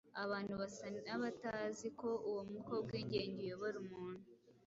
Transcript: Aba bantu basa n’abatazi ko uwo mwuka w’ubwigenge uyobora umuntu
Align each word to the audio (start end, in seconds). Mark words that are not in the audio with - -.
Aba 0.19 0.31
bantu 0.33 0.53
basa 0.61 0.85
n’abatazi 1.05 1.87
ko 1.99 2.09
uwo 2.29 2.41
mwuka 2.47 2.71
w’ubwigenge 2.73 3.39
uyobora 3.43 3.75
umuntu 3.85 4.25